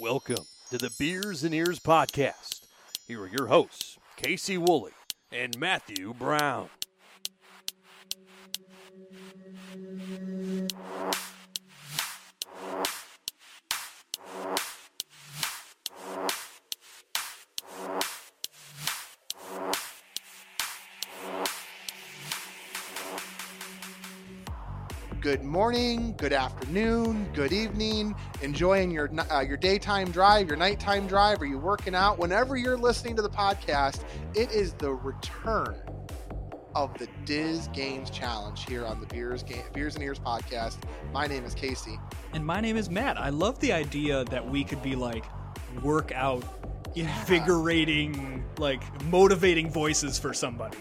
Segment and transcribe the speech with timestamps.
[0.00, 2.62] Welcome to the Beers and Ears podcast.
[3.06, 4.92] Here are your hosts, Casey Woolley
[5.30, 6.70] and Matthew Brown.
[25.30, 31.40] Good morning, good afternoon, good evening, enjoying your uh, your daytime drive, your nighttime drive,
[31.40, 32.18] are you working out?
[32.18, 34.02] Whenever you're listening to the podcast,
[34.34, 35.76] it is the return
[36.74, 40.78] of the Diz Games Challenge here on the Beers Game, Beers and Ears podcast.
[41.12, 41.96] My name is Casey,
[42.32, 43.16] and my name is Matt.
[43.16, 45.26] I love the idea that we could be like
[45.80, 46.42] workout,
[46.96, 50.78] invigorating, like motivating voices for somebody.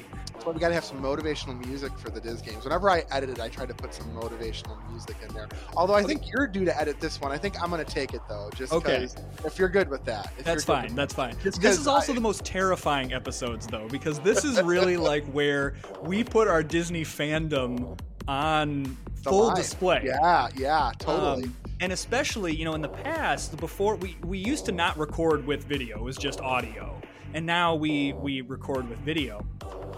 [0.49, 2.63] But we got to have some motivational music for the Diz games.
[2.63, 5.47] Whenever I edit it, I try to put some motivational music in there.
[5.77, 7.31] Although I think you're due to edit this one.
[7.31, 9.07] I think I'm going to take it though, just okay.
[9.45, 10.33] if you're good with that.
[10.43, 10.95] That's fine.
[10.95, 11.35] That's fine.
[11.43, 15.75] This is also I, the most terrifying episodes though, because this is really like where
[16.01, 19.55] we put our Disney fandom on full line.
[19.55, 20.01] display.
[20.03, 21.43] Yeah, yeah, totally.
[21.43, 25.45] Um, and especially, you know, in the past, before we we used to not record
[25.45, 26.99] with video; it was just audio,
[27.35, 29.45] and now we we record with video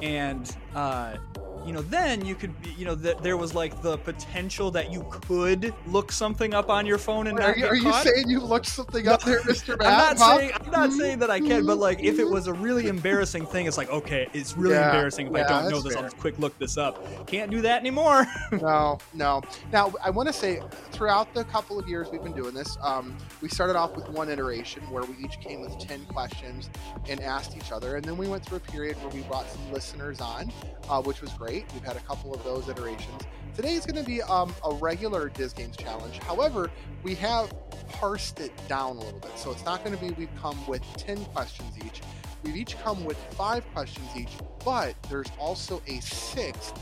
[0.01, 1.17] and uh,
[1.65, 5.05] you know, then you could, you know, th- there was like the potential that you
[5.09, 8.65] could look something up on your phone and are, you, are you, saying you looked
[8.65, 9.73] something up there, Mister?
[9.81, 12.53] I'm not saying I'm not saying that I can, but like if it was a
[12.53, 15.81] really embarrassing thing, it's like okay, it's really yeah, embarrassing if yeah, I don't know
[15.81, 15.93] this.
[15.93, 16.03] Fair.
[16.03, 17.27] I'll just quick look this up.
[17.27, 18.25] Can't do that anymore.
[18.51, 19.41] no, no.
[19.71, 23.15] Now I want to say throughout the couple of years we've been doing this, um,
[23.41, 26.69] we started off with one iteration where we each came with ten questions
[27.07, 29.71] and asked each other, and then we went through a period where we brought some
[29.71, 30.51] listeners on,
[30.89, 31.50] uh, which was great.
[31.51, 33.21] We've had a couple of those iterations.
[33.55, 36.17] Today is going to be um, a regular Diz Games challenge.
[36.19, 36.71] However,
[37.03, 37.53] we have
[37.89, 39.37] parsed it down a little bit.
[39.37, 42.01] So it's not going to be we've come with 10 questions each.
[42.43, 44.31] We've each come with five questions each,
[44.63, 46.73] but there's also a sixth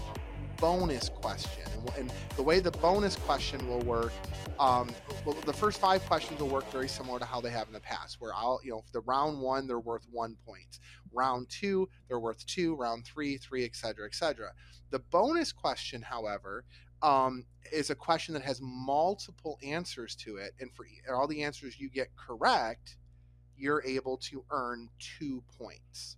[0.60, 1.64] bonus question.
[1.98, 4.14] And, the way the bonus question will work,
[4.60, 4.90] um,
[5.46, 8.18] the first five questions will work very similar to how they have in the past,
[8.20, 10.80] where I'll, you know, the round one, they're worth one point.
[11.12, 12.76] Round two, they're worth two.
[12.76, 14.52] Round three, three, etc., etc.
[14.92, 16.64] The bonus question, however,
[17.02, 21.80] um, is a question that has multiple answers to it, and for all the answers
[21.80, 22.98] you get correct,
[23.58, 26.18] you're able to earn two points.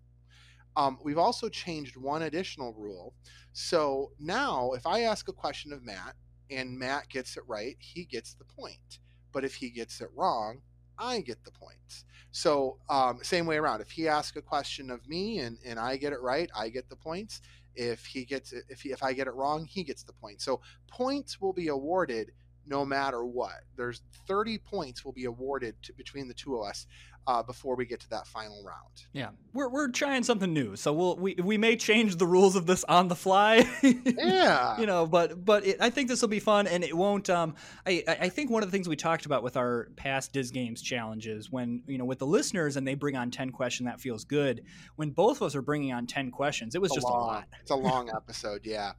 [0.76, 3.14] Um, we've also changed one additional rule.
[3.54, 6.16] So now, if I ask a question of Matt
[6.50, 9.00] and Matt gets it right, he gets the point.
[9.32, 10.62] But if he gets it wrong,
[10.98, 12.06] I get the points.
[12.32, 13.82] So um, same way around.
[13.82, 16.90] If he asks a question of me and, and I get it right, I get
[16.90, 17.42] the points.
[17.76, 20.42] If he gets it, if he, if I get it wrong, he gets the point.
[20.42, 22.32] So points will be awarded
[22.66, 23.62] no matter what.
[23.76, 26.86] There's 30 points will be awarded to, between the two of us
[27.28, 29.06] uh, before we get to that final round.
[29.14, 32.66] Yeah, we're, we're trying something new, so we'll we, we may change the rules of
[32.66, 33.70] this on the fly.
[33.84, 37.30] yeah, you know, but but it, I think this will be fun, and it won't.
[37.30, 37.56] Um,
[37.86, 40.82] I I think one of the things we talked about with our past Diz Games
[40.82, 44.24] challenges, when you know with the listeners and they bring on ten questions, that feels
[44.24, 44.64] good.
[44.96, 47.48] When both of us are bringing on ten questions, it was just long, a lot.
[47.62, 48.94] It's a long episode, yeah.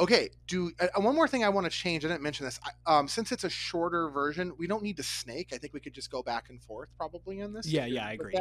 [0.00, 2.04] Okay, do uh, one more thing I want to change.
[2.04, 2.58] I didn't mention this.
[2.86, 5.50] Um, since it's a shorter version, we don't need to snake.
[5.52, 7.66] I think we could just go back and forth probably in this.
[7.66, 8.34] Yeah, yeah, I agree.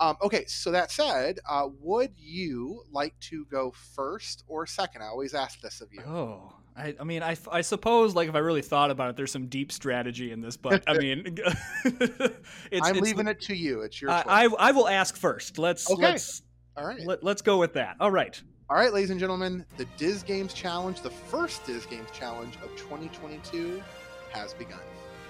[0.00, 5.02] Um, okay, so that said, uh, would you like to go first or second?
[5.02, 6.02] I always ask this of you.
[6.02, 9.30] Oh, I, I mean, I, I suppose like if I really thought about it, there's
[9.30, 11.22] some deep strategy in this, but I mean,
[11.84, 13.82] it's, I'm it's, leaving it to you.
[13.82, 14.10] It's your.
[14.10, 15.58] I, I, I will ask first.
[15.58, 16.02] Let's okay.
[16.02, 16.42] let's
[16.76, 17.00] all right.
[17.04, 17.96] Let, let's go with that.
[18.00, 18.40] All right.
[18.70, 22.74] All right, ladies and gentlemen, the Diz Games Challenge, the first Diz Games Challenge of
[22.76, 23.82] 2022,
[24.30, 24.80] has begun.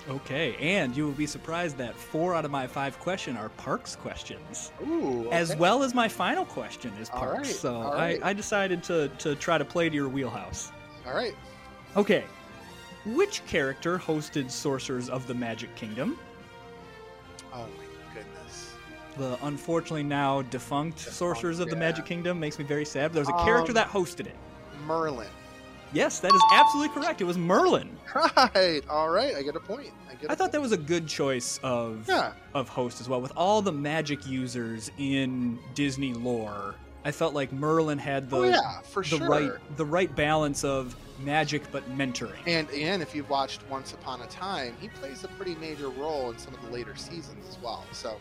[0.08, 3.96] Okay, and you will be surprised that four out of my five questions are parks
[3.96, 4.70] questions.
[4.86, 5.30] Ooh, okay.
[5.36, 7.48] As well as my final question is parks.
[7.48, 8.22] Right, so right.
[8.22, 10.70] I, I decided to, to try to play to your wheelhouse.
[11.04, 11.34] All right.
[11.96, 12.24] Okay.
[13.04, 16.18] Which character hosted Sorcerers of the Magic Kingdom?
[17.52, 17.66] Oh
[19.16, 23.12] the unfortunately now defunct, defunct Sorcerers of the Magic Kingdom makes me very sad.
[23.12, 24.36] There was a character um, that hosted it.
[24.86, 25.28] Merlin.
[25.92, 27.20] Yes, that is absolutely correct.
[27.20, 27.96] It was Merlin.
[28.14, 28.82] Right.
[28.88, 29.34] All right.
[29.34, 29.90] I get a point.
[30.08, 30.52] I, get I thought point.
[30.52, 32.32] that was a good choice of yeah.
[32.52, 33.20] of host as well.
[33.20, 36.74] With all the magic users in Disney lore,
[37.04, 39.28] I felt like Merlin had the oh, yeah, for the sure.
[39.28, 42.40] right the right balance of magic but mentoring.
[42.46, 46.30] And and if you've watched Once Upon a Time, he plays a pretty major role
[46.30, 47.84] in some of the later seasons as well.
[47.92, 48.16] So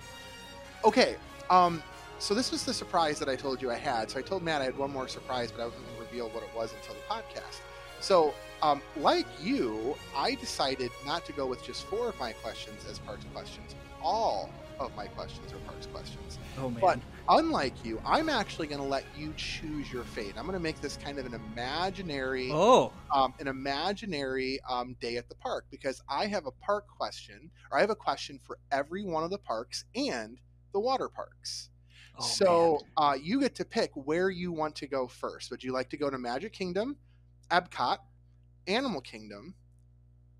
[0.85, 1.15] Okay.
[1.49, 1.81] Um,
[2.19, 4.09] so this was the surprise that I told you I had.
[4.09, 6.29] So I told Matt I had one more surprise, but I wasn't going to reveal
[6.29, 7.59] what it was until the podcast.
[7.99, 12.85] So, um, like you, I decided not to go with just four of my questions
[12.89, 13.75] as parks questions.
[14.01, 14.49] All
[14.79, 16.39] of my questions are parks questions.
[16.57, 16.79] Oh man.
[16.81, 16.99] But
[17.29, 20.33] unlike you, I'm actually going to let you choose your fate.
[20.37, 22.91] I'm going to make this kind of an imaginary, oh.
[23.13, 27.77] um, an imaginary um, day at the park because I have a park question, or
[27.77, 30.39] I have a question for every one of the parks and
[30.73, 31.69] the water parks.
[32.19, 35.51] oh, so uh, you get to pick where you want to go first.
[35.51, 36.97] Would you like to go to Magic Kingdom,
[37.51, 37.97] Epcot,
[38.67, 39.55] Animal Kingdom,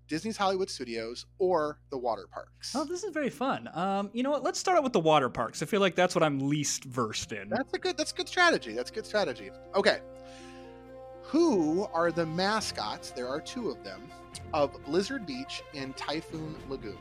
[0.06, 2.74] Disney's Hollywood Studios, or the water parks?
[2.76, 3.68] Oh, this is very fun.
[3.74, 4.42] Um, you know what?
[4.42, 5.62] Let's start out with the water parks.
[5.62, 7.48] I feel like that's what I'm least versed in.
[7.48, 7.96] That's a good.
[7.96, 8.72] That's good strategy.
[8.74, 9.50] That's a good strategy.
[9.74, 9.98] Okay.
[11.22, 13.10] Who are the mascots?
[13.10, 14.02] There are two of them
[14.52, 16.98] of Blizzard Beach and Typhoon Lagoon.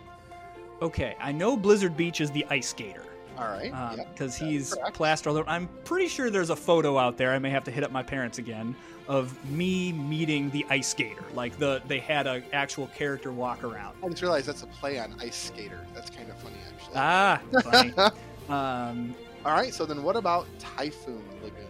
[0.81, 3.03] Okay, I know Blizzard Beach is the ice skater
[3.38, 3.97] All right.
[3.97, 5.50] yep, because that is he's plastered all over.
[5.50, 7.31] I'm pretty sure there's a photo out there.
[7.33, 8.75] I may have to hit up my parents again
[9.07, 11.24] of me meeting the ice skater.
[11.33, 13.95] Like the they had an actual character walk around.
[14.03, 15.85] I just realized that's a play on ice skater.
[15.94, 16.94] That's kind of funny, actually.
[16.95, 17.94] Ah, funny.
[18.50, 19.15] um,
[19.45, 19.74] All right.
[19.74, 21.68] So then, what about Typhoon Lagoon?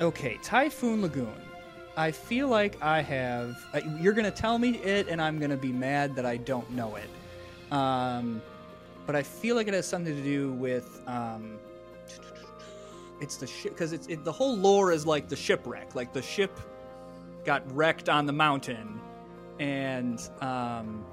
[0.00, 1.34] okay, Typhoon Lagoon.
[1.96, 3.56] I feel like I have.
[3.72, 6.96] Uh, you're gonna tell me it, and I'm gonna be mad that I don't know
[6.96, 7.08] it.
[7.72, 8.40] Um,
[9.08, 11.00] but I feel like it has something to do with.
[11.06, 11.58] Um,
[13.22, 15.94] it's the ship because it's it, the whole lore is like the shipwreck.
[15.94, 16.60] Like the ship
[17.42, 19.00] got wrecked on the mountain,
[19.58, 21.06] and um,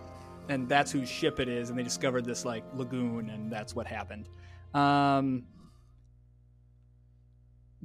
[0.49, 3.87] and that's whose ship it is, and they discovered this like lagoon, and that's what
[3.87, 4.27] happened.
[4.73, 5.45] Um,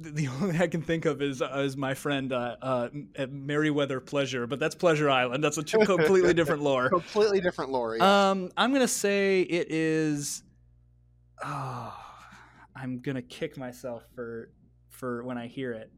[0.01, 3.45] the, only thing I can think of is uh, is my friend uh, uh, M-
[3.45, 5.43] Merriweather Pleasure, but that's Pleasure Island.
[5.43, 6.89] That's a t- completely different lore.
[7.01, 8.01] Completely different lore.
[8.01, 10.43] Um, I'm gonna say it is.
[11.43, 11.93] Oh,
[12.75, 14.51] I'm gonna kick myself for
[14.89, 15.91] for when I hear it.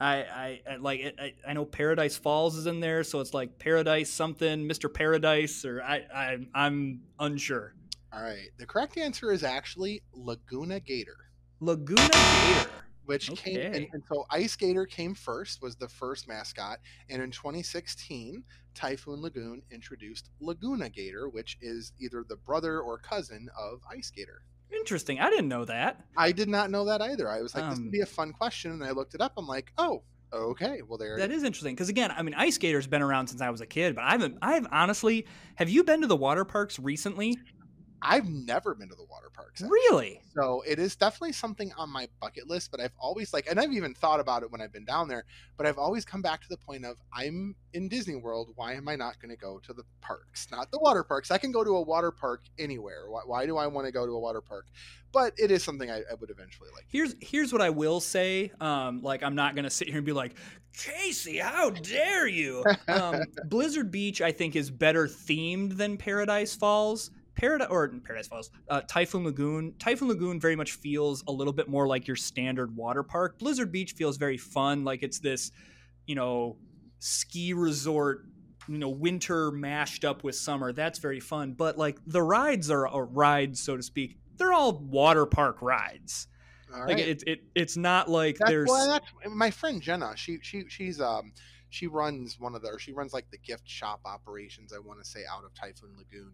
[0.00, 1.16] I I, I like it.
[1.18, 4.92] I, I know Paradise Falls is in there, so it's like Paradise something, Mr.
[4.92, 7.74] Paradise, or I, I I'm unsure.
[8.12, 8.48] All right.
[8.58, 11.16] The correct answer is actually Laguna Gator.
[11.60, 12.70] Laguna Gator.
[13.10, 16.78] Which came and, and so Ice Gator came first was the first mascot
[17.08, 18.42] and in 2016
[18.74, 24.42] Typhoon Lagoon introduced Laguna Gator which is either the brother or cousin of Ice Gator.
[24.72, 25.18] Interesting.
[25.18, 26.04] I didn't know that.
[26.16, 27.28] I did not know that either.
[27.28, 29.32] I was like this Um, would be a fun question and I looked it up
[29.36, 30.80] I'm like, "Oh, okay.
[30.86, 31.38] Well there That is.
[31.38, 33.96] is interesting because again, I mean, Ice Gator's been around since I was a kid,
[33.96, 34.38] but I haven't.
[34.40, 35.26] I've honestly,
[35.56, 37.36] have you been to the water parks recently?
[38.02, 39.62] I've never been to the water parks.
[39.62, 39.70] actually.
[39.70, 40.20] Really?
[40.34, 43.72] So it is definitely something on my bucket list, but I've always like, and I've
[43.72, 45.24] even thought about it when I've been down there,
[45.56, 48.50] but I've always come back to the point of I'm in Disney World.
[48.54, 51.30] Why am I not going to go to the parks, not the water parks?
[51.30, 53.08] I can go to a water park anywhere.
[53.08, 54.66] Why, why do I want to go to a water park?
[55.12, 56.84] But it is something I, I would eventually like.
[56.88, 58.52] Here's here's what I will say.
[58.60, 60.36] Um, like I'm not gonna sit here and be like,
[60.76, 62.64] Casey, how dare you?
[62.88, 67.10] Um, Blizzard Beach, I think, is better themed than Paradise Falls.
[67.40, 69.74] Paradise or Paradise Falls, uh, Typhoon Lagoon.
[69.78, 73.38] Typhoon Lagoon very much feels a little bit more like your standard water park.
[73.38, 75.50] Blizzard Beach feels very fun, like it's this,
[76.06, 76.58] you know,
[76.98, 78.26] ski resort.
[78.68, 80.72] You know, winter mashed up with summer.
[80.72, 81.54] That's very fun.
[81.54, 84.18] But like the rides are, or rides, so to speak.
[84.36, 86.28] They're all water park rides.
[86.72, 87.08] All Like right.
[87.08, 88.68] it, it, it's not like That's, there's.
[88.68, 90.12] well, that's my friend Jenna.
[90.14, 91.32] She she she's um
[91.70, 94.72] she runs one of the or she runs like the gift shop operations.
[94.72, 96.32] I want to say out of Typhoon Lagoon,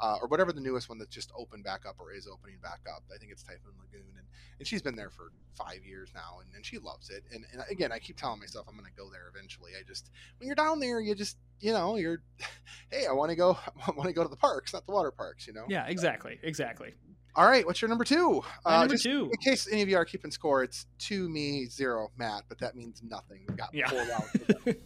[0.00, 2.80] uh, or whatever the newest one that just opened back up or is opening back
[2.88, 3.02] up.
[3.14, 4.26] I think it's Typhoon Lagoon, and
[4.58, 7.24] and she's been there for five years now, and, and she loves it.
[7.32, 9.72] And, and again, I keep telling myself I'm going to go there eventually.
[9.78, 12.22] I just when you're down there, you just you know you're,
[12.90, 13.58] hey, I want to go.
[13.86, 15.46] I want to go to the parks, not the water parks.
[15.46, 15.64] You know.
[15.68, 16.94] yeah, exactly, exactly.
[17.36, 17.64] All right.
[17.66, 18.42] What's your number two?
[18.64, 19.30] My number two.
[19.32, 22.74] in case any of you are keeping score, it's two me, zero Matt, but that
[22.74, 23.40] means nothing.
[23.48, 23.88] We've got Yeah.
[23.88, 23.98] four
[24.66, 24.78] rounds.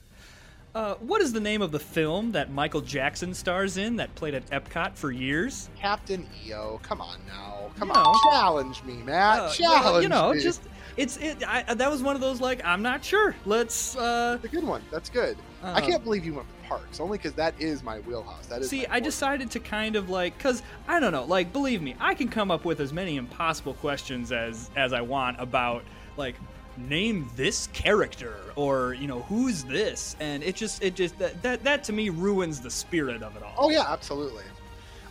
[0.74, 4.32] Uh, what is the name of the film that Michael Jackson stars in that played
[4.34, 5.68] at Epcot for years?
[5.76, 8.18] Captain EO, come on now, come You on, know.
[8.30, 10.40] challenge me, Matt, Uh, challenge you know, me.
[10.40, 10.62] just
[10.96, 11.42] it's it.
[11.46, 13.34] I, that was one of those like I'm not sure.
[13.46, 14.82] Let's uh, a good one.
[14.90, 15.36] That's good.
[15.62, 18.46] I uh, can't believe you went with parks, only because that is my wheelhouse.
[18.46, 21.82] That is See, I decided to kind of like, cause I don't know, like believe
[21.82, 25.84] me, I can come up with as many impossible questions as as I want about
[26.16, 26.36] like
[26.76, 31.64] name this character or you know who's this, and it just it just that that,
[31.64, 33.54] that to me ruins the spirit of it all.
[33.56, 34.44] Oh yeah, absolutely.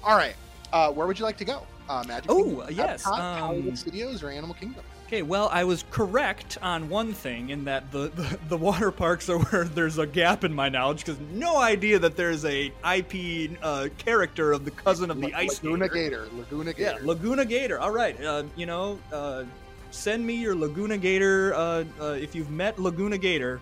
[0.04, 0.36] All right,
[0.74, 1.66] uh, where would you like to go?
[1.90, 4.84] Uh, Magic Oh, Kingdom, yes, Epcot, um, Hollywood Studios, or Animal Kingdom?
[5.12, 9.27] Okay, well, I was correct on one thing in that the, the, the water parks
[9.30, 13.51] are where there's a gap in my knowledge because no idea that there's a IP
[13.62, 16.27] uh, character of the cousin of the La- ice Laguna Gator.
[16.30, 16.38] Gator.
[16.38, 17.77] Laguna Yeah, Laguna Gator.
[17.77, 19.44] All right, uh, you know, uh,
[19.89, 21.56] send me your Laguna Gator.
[21.56, 23.60] Uh, uh, if you've met Laguna Gator,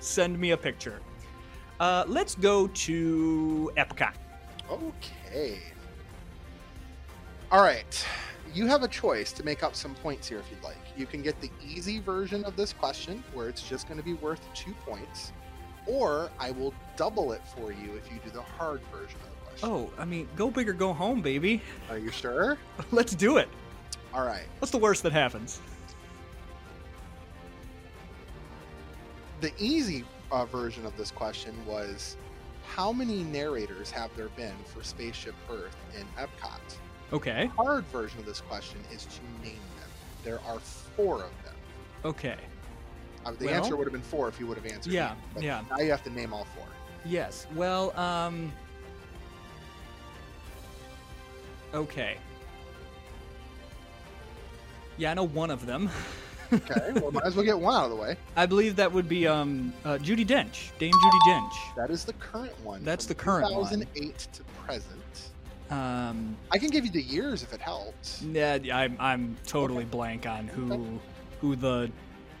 [0.00, 1.00] send me a picture.
[1.80, 4.12] Uh, let's go to Epcot.
[4.70, 5.60] Okay.
[7.50, 8.06] All right.
[8.52, 10.76] You have a choice to make up some points here if you'd like.
[10.96, 14.14] You can get the easy version of this question, where it's just going to be
[14.14, 15.32] worth two points,
[15.86, 19.50] or I will double it for you if you do the hard version of the
[19.50, 19.68] question.
[19.70, 21.62] Oh, I mean, go big or go home, baby.
[21.88, 22.58] Are you sure?
[22.90, 23.48] Let's do it.
[24.12, 24.46] All right.
[24.58, 25.60] What's the worst that happens?
[29.40, 32.16] The easy uh, version of this question was
[32.66, 36.60] how many narrators have there been for Spaceship Earth in Epcot?
[37.12, 37.46] Okay.
[37.56, 39.88] hard version of this question is to name them.
[40.24, 41.54] There are four of them.
[42.04, 42.36] Okay.
[43.26, 44.92] Uh, the Well- answer would have been four if you would have answered.
[44.92, 45.62] Yeah, yeah.
[45.70, 46.66] Now you have to name all four.
[47.04, 47.46] Yes.
[47.54, 48.52] Well, um.
[51.72, 52.16] Okay.
[54.96, 55.88] Yeah, I know one of them.
[56.52, 58.16] Okay, well, might as well get one out of the way.
[58.36, 61.52] I believe that would be um uh, Judi Dench, Dame Judi Dench.
[61.76, 62.82] That is the current one.
[62.84, 63.64] That's the current one.
[63.70, 65.30] 2008 to present.
[65.70, 68.22] Um, I can give you the years if it helps.
[68.22, 70.98] yeah, I'm I'm totally blank on who
[71.40, 71.90] who the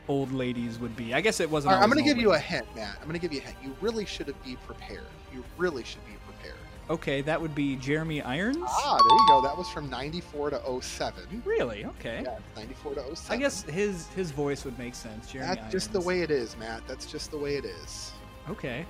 [0.08, 1.14] old ladies would be.
[1.14, 1.74] I guess it wasn't.
[1.74, 2.96] Right, I'm going to give you a hint, Matt.
[3.00, 3.56] I'm going to give you a hint.
[3.62, 5.06] You really should be prepared.
[5.32, 6.58] You really should be prepared.
[6.90, 8.56] Okay, that would be Jeremy Irons.
[8.68, 9.40] Ah, there you go.
[9.40, 11.42] That was from 94 to 07.
[11.44, 11.84] Really?
[11.84, 12.22] Okay.
[12.24, 13.38] Yeah, 94 to 07.
[13.38, 15.30] I guess his his voice would make sense.
[15.30, 16.82] Jeremy That's just the way it is, Matt.
[16.88, 18.10] That's just the way it is.
[18.48, 18.84] Okay.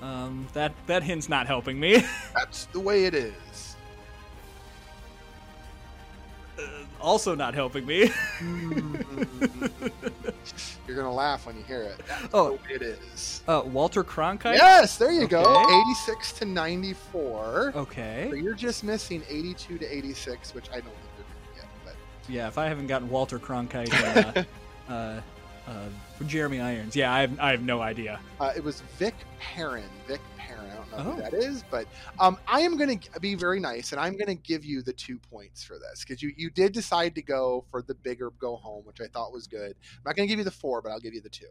[0.00, 2.02] Um, that that hint's not helping me.
[2.34, 3.71] That's the way it is.
[7.02, 8.10] Also not helping me.
[10.86, 12.00] You're gonna laugh when you hear it.
[12.06, 12.58] That's Oh.
[12.70, 13.42] it is.
[13.48, 14.56] uh, Walter Cronkite.
[14.56, 15.40] Yes, there you go.
[15.88, 17.70] 86 to 94.
[17.72, 18.30] So Okay.
[18.36, 21.64] you're just missing 82 to 86, which I don't think you're gonna get.
[21.84, 21.94] But
[22.28, 23.92] Yeah, if I haven't gotten Walter Cronkite,
[24.88, 25.20] uh, uh,
[25.68, 25.72] uh,
[26.18, 28.18] for Jeremy Irons, yeah, I have, I have no idea.
[28.40, 29.84] uh, it was Vic Perrin.
[30.08, 30.61] Vic Perrin.
[30.92, 31.16] I don't know Oh.
[31.16, 31.86] who that is, but
[32.20, 35.62] um, I am gonna be very nice, and I'm gonna give you the two points
[35.64, 39.00] for this because you you did decide to go for the bigger go home, which
[39.00, 39.70] I thought was good.
[39.96, 41.46] I'm not gonna give you the four, but I'll give you the two.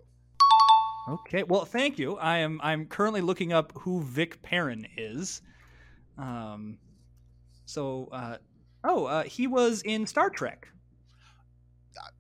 [1.10, 1.44] Okay.
[1.44, 2.18] Well, thank you.
[2.18, 5.42] I am I'm currently looking up who Vic Perrin is.
[6.18, 6.78] Um,
[7.66, 8.38] so uh,
[8.84, 10.68] oh, uh, he was in Star Trek.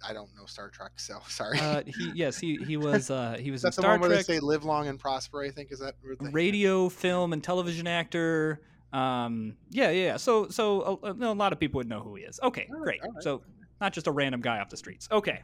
[0.03, 1.59] I- don't know Star Trek, so sorry.
[1.59, 4.09] Uh, he yes, he he was uh, he was in That's the Star one where
[4.09, 4.25] Trek.
[4.25, 8.61] they say "live long and prosper." I think is that radio, film, and television actor.
[8.93, 10.03] Um, yeah, yeah.
[10.03, 10.17] yeah.
[10.17, 12.39] So, so a, a lot of people would know who he is.
[12.43, 13.01] Okay, right, great.
[13.01, 13.23] right.
[13.23, 13.41] So,
[13.79, 15.07] not just a random guy off the streets.
[15.11, 15.41] Okay.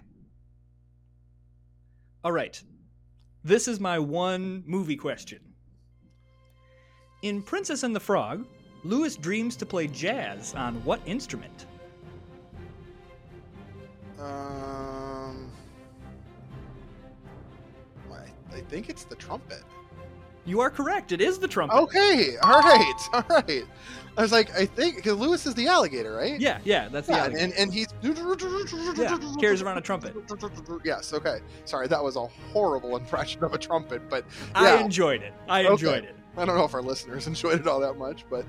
[2.24, 2.62] All right.
[3.44, 5.40] This is my one movie question.
[7.22, 8.46] In Princess and the Frog,
[8.84, 11.68] Louis dreams to play jazz on what instrument?
[14.20, 15.52] Um,
[18.12, 19.64] I, I think it's the trumpet.
[20.46, 21.12] You are correct.
[21.12, 21.76] It is the trumpet.
[21.78, 23.64] Okay, all right, all right.
[24.18, 26.40] I was like, I think because Louis is the alligator, right?
[26.40, 26.88] Yeah, yeah.
[26.88, 27.44] That's the Yeah, alligator.
[27.44, 30.16] and, and he's Yeah, carries around a trumpet.
[30.86, 31.40] Yes, okay.
[31.66, 35.34] Sorry, that was a horrible impression of a trumpet, but I enjoyed it.
[35.50, 35.72] I Okay.
[35.74, 36.16] enjoyed it.
[36.38, 38.46] I don't know if our listeners enjoyed it all that much, but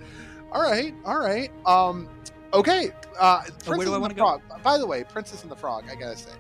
[0.53, 1.51] all right, all right.
[1.67, 2.09] Um,
[2.53, 2.93] okay.
[3.19, 4.41] Uh, Princess where do I and wanna the go?
[4.47, 4.63] Frog.
[4.63, 5.85] By the way, Princess and the Frog.
[5.91, 6.33] I gotta say,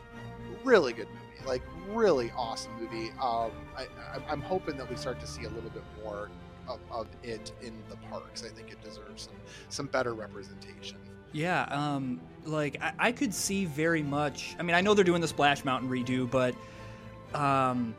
[0.64, 1.46] really good movie.
[1.46, 3.10] Like really awesome movie.
[3.20, 6.30] Um, I, I, I'm hoping that we start to see a little bit more
[6.68, 8.44] of, of it in the parks.
[8.44, 9.34] I think it deserves some
[9.68, 10.98] some better representation.
[11.32, 14.56] Yeah, um, like I, I could see very much.
[14.58, 16.54] I mean, I know they're doing the Splash Mountain redo, but
[17.38, 17.94] um,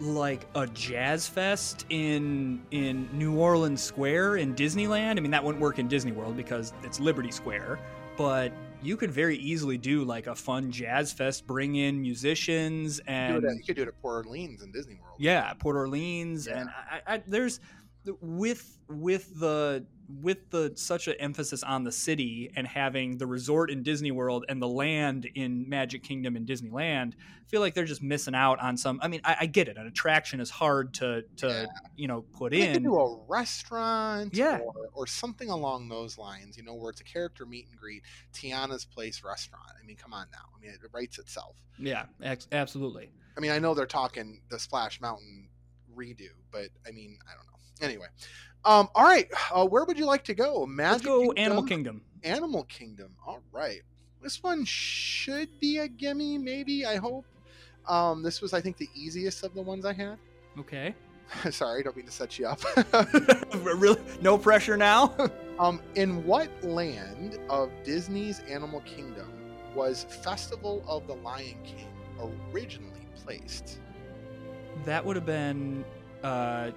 [0.00, 5.16] like a jazz fest in in New Orleans Square in Disneyland.
[5.16, 7.78] I mean, that wouldn't work in Disney World because it's Liberty Square,
[8.16, 8.52] but
[8.82, 13.62] you could very easily do like a fun jazz fest, bring in musicians and you
[13.66, 15.16] could do it at Port Orleans in Disney World.
[15.18, 16.60] yeah, Port Orleans, Yeah.
[16.60, 17.60] and I, I, there's
[18.22, 19.84] with with the
[20.22, 24.44] with the such an emphasis on the city and having the resort in Disney World
[24.48, 28.60] and the land in Magic Kingdom and Disneyland, I feel like they're just missing out
[28.60, 28.98] on some.
[29.02, 29.76] I mean, I, I get it.
[29.76, 31.66] An attraction is hard to to Yeah.
[31.96, 32.82] you know put They in.
[32.82, 34.58] do a restaurant, Yeah.
[34.58, 36.56] or, or something along those lines.
[36.56, 38.02] You know, where it's a character meet and greet.
[38.32, 39.64] Tiana's Place restaurant.
[39.82, 40.38] I mean, come on now.
[40.56, 41.56] I mean, it writes itself.
[41.78, 43.10] Yeah, ex- absolutely.
[43.36, 45.48] I mean, I know they're talking the Splash Mountain
[45.96, 47.86] redo, but I mean, I don't know.
[47.86, 48.06] Anyway,
[48.64, 49.28] um, all right.
[49.52, 50.64] Uh, where would you like to go?
[50.64, 51.38] Magic Let's go Kingdom?
[51.44, 52.02] Animal Kingdom.
[52.22, 53.10] Animal Kingdom.
[53.26, 53.80] All right.
[54.22, 56.86] This one should be a gimme, maybe.
[56.86, 57.24] I hope.
[57.88, 60.18] Um, this was, I think, the easiest of the ones I had.
[60.58, 60.94] Okay.
[61.50, 62.60] Sorry, don't mean to set you up.
[63.54, 65.14] really, no pressure now.
[65.60, 69.32] um, in what land of Disney's Animal Kingdom
[69.74, 71.86] was Festival of the Lion King
[72.52, 73.78] originally placed?
[74.84, 75.84] that would have been
[76.22, 76.70] uh,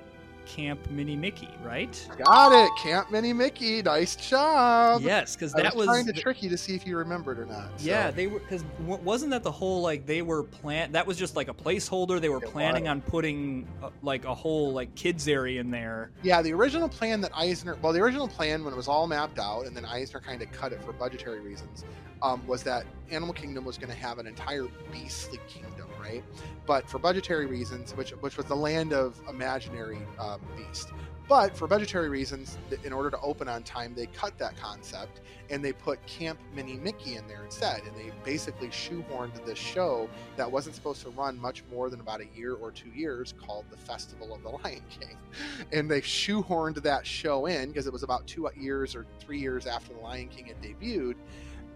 [0.46, 2.08] Camp Minnie Mickey, right?
[2.24, 3.82] Got it, Camp Minnie Mickey.
[3.82, 5.02] Nice job.
[5.02, 6.98] yes, because I that was was, trying to the- trick you to see if you
[6.98, 7.70] remembered or not.
[7.80, 11.18] so- yeah, they were because wasn't that the whole like they were plan that was
[11.18, 12.20] just like a placeholder.
[12.20, 12.92] They were It planning was.
[12.92, 16.12] on putting uh, like a whole like kids area in there.
[16.24, 19.40] Yeah, the original plan that Eisner, well, the original plan when it was all mapped
[19.40, 21.84] out, and then Eisner kind of cut it for budgetary reasons,
[22.22, 26.24] um, was that Animal Kingdom was going to have an entire beastly kingdom, right?
[26.66, 30.92] But for budgetary reasons, which which was the land of imaginary um, beast.
[31.30, 35.64] But for budgetary reasons, in order to open on time, they cut that concept and
[35.64, 37.82] they put Camp Minnie Mickey in there instead.
[37.84, 42.20] And they basically shoehorned this show that wasn't supposed to run much more than about
[42.20, 45.18] a year or two years called the Festival of the Lion King.
[45.72, 49.66] And they shoehorned that show in because it was about two years or three years
[49.66, 51.16] after the Lion King had debuted.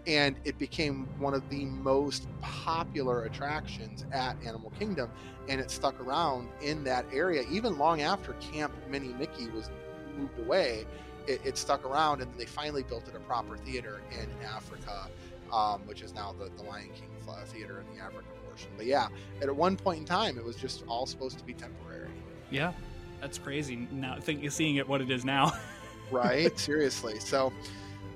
[0.08, 5.10] And it became one of the most popular attractions at Animal Kingdom.
[5.48, 9.70] And it stuck around in that area even long after Camp Minnie Mickey was
[10.16, 10.84] moved away.
[11.26, 15.08] It, it stuck around, and then they finally built it a proper theater in Africa,
[15.52, 17.10] um, which is now the, the Lion King
[17.46, 18.70] Theater in the Africa portion.
[18.76, 19.08] But yeah,
[19.42, 22.08] at one point in time, it was just all supposed to be temporary.
[22.50, 22.72] Yeah,
[23.20, 23.88] that's crazy.
[23.92, 25.52] Now think seeing it what it is now.
[26.10, 26.56] right?
[26.58, 27.18] Seriously.
[27.20, 27.52] So,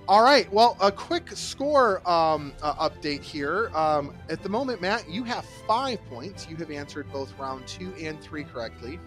[0.09, 0.52] all right.
[0.52, 3.71] Well, a quick score um, uh, update here.
[3.75, 6.49] Um, at the moment, Matt, you have five points.
[6.49, 8.99] You have answered both round two and three correctly.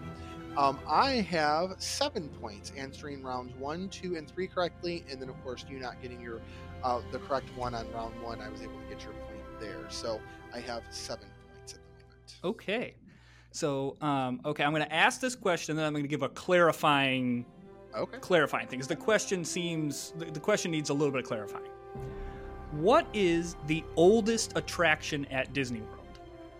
[0.56, 5.42] Um, I have seven points, answering rounds one, two, and three correctly, and then of
[5.44, 6.40] course you not getting your
[6.82, 8.40] uh, the correct one on round one.
[8.40, 10.18] I was able to get your point there, so
[10.54, 12.36] I have seven points at the moment.
[12.42, 12.94] okay,
[13.50, 16.28] so um, okay, I'm going to ask this question, then I'm going to give a
[16.30, 17.44] clarifying
[17.96, 18.18] Okay.
[18.18, 18.86] clarifying things.
[18.86, 21.70] The question seems the, the question needs a little bit of clarifying.
[22.72, 25.92] What is the oldest attraction at Disney World?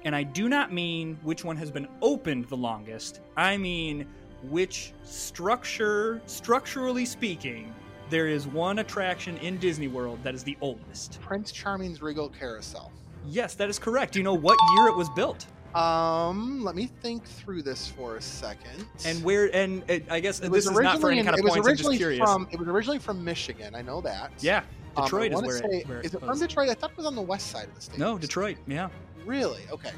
[0.05, 3.21] And I do not mean which one has been opened the longest.
[3.37, 4.07] I mean
[4.45, 7.75] which structure, structurally speaking,
[8.09, 11.21] there is one attraction in Disney World that is the oldest.
[11.21, 12.93] Prince Charming's Regal Carousel.
[13.27, 14.13] Yes, that is correct.
[14.13, 15.47] Do you know what year it was built?
[15.75, 18.87] Um, let me think through this for a second.
[19.05, 21.43] And where and uh, I guess It this is not for any kind of it
[21.49, 21.57] points.
[21.57, 22.21] I'm just originally curious.
[22.21, 23.75] from it was originally from Michigan.
[23.75, 24.33] I know that.
[24.41, 24.63] yeah,
[24.97, 26.69] Um, Detroit is wanna where, say- it, where is it from Detroit?
[26.71, 27.99] I thought it was on the west side of the state.
[27.99, 28.57] No, Detroit.
[28.67, 28.89] Yeah.
[29.25, 29.63] Really?
[29.71, 29.91] Okay.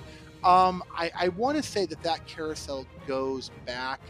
[0.44, 4.00] Um, I, I want to say that that carousel goes back,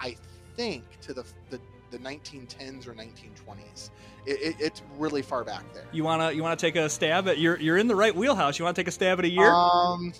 [0.00, 0.16] I
[0.56, 1.58] think, to the the,
[1.90, 3.90] the 1910s or 1920s.
[4.26, 5.84] It, it, it's really far back there.
[5.92, 8.58] You wanna you wanna take a stab at you're you're in the right wheelhouse.
[8.58, 9.50] You wanna take a stab at a year?
[9.50, 10.12] Um,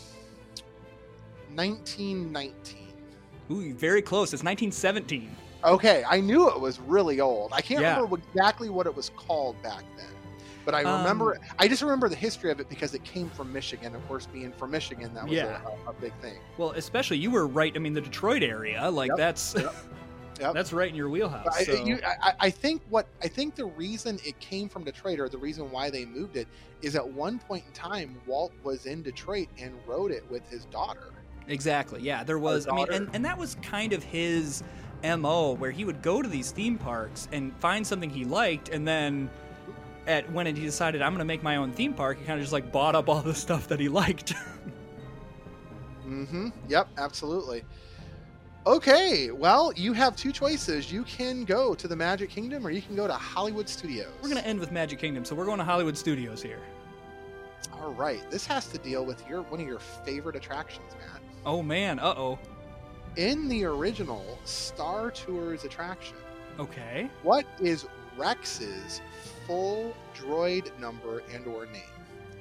[1.55, 2.93] 1919.
[3.51, 4.33] Ooh, very close.
[4.33, 5.35] It's 1917.
[5.65, 7.53] Okay, I knew it was really old.
[7.53, 7.97] I can't Yeah.
[7.97, 10.07] remember exactly what it was called back then.
[10.65, 13.53] But I remember, Um, I just remember the history of it because it came from
[13.53, 13.95] Michigan.
[13.95, 15.61] Of course, being from Michigan, that was Yeah.
[15.87, 16.39] a, a, big thing.
[16.59, 17.73] Well, especially you were right.
[17.75, 19.75] I mean, the Detroit area, like Yep, that's yep,
[20.39, 20.55] yep.
[20.55, 21.47] that's right in your wheelhouse.
[21.55, 25.19] I, so- you, I, I think what I think the reason it came from Detroit,
[25.19, 26.47] or the reason why they moved it,
[26.83, 30.67] is at one point in time Walt was in Detroit and rode it with his
[30.67, 31.13] daughter.
[31.51, 32.01] Exactly.
[32.01, 32.67] Yeah, there was.
[32.69, 34.63] I mean, and, and that was kind of his
[35.03, 38.87] mo, where he would go to these theme parks and find something he liked, and
[38.87, 39.29] then
[40.07, 42.43] at when he decided I'm going to make my own theme park, he kind of
[42.43, 44.35] just like bought up all the stuff that he liked.
[46.07, 46.49] Mm-hmm.
[46.69, 47.63] Yep, absolutely.
[48.67, 50.91] Okay, well, you have two choices.
[50.91, 54.09] You can go to the Magic Kingdom, or you can go to Hollywood Studios.
[54.21, 56.59] we're going to end with Magic Kingdom, so we're going to Hollywood Studios here.
[57.73, 61.20] All right, this has to deal with your one of your favorite attractions, Matt.
[61.47, 61.99] Oh man.
[61.99, 62.39] Uh oh.
[63.17, 66.17] In the original Star Tours attraction,
[66.59, 67.11] Okay.
[67.23, 69.01] what is Rex's
[69.47, 71.83] full droid number and/or name?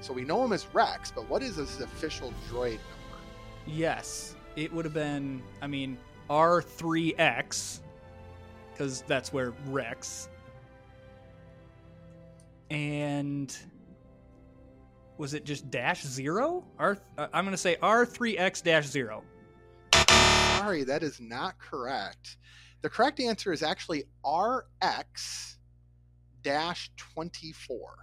[0.01, 3.17] So we know him as Rex, but what is his official droid number?
[3.65, 5.41] Yes, it would have been.
[5.61, 5.97] I mean,
[6.29, 7.79] R3X,
[8.71, 10.29] because that's where Rex.
[12.69, 13.55] And
[15.19, 16.63] was it just dash zero?
[16.79, 16.97] R.
[17.17, 19.23] uh, I'm gonna say R3X dash zero.
[20.09, 22.37] Sorry, that is not correct.
[22.81, 25.57] The correct answer is actually RX
[26.41, 27.95] dash 24.